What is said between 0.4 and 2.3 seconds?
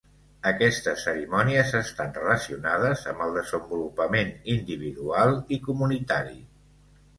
Aquestes cerimònies estan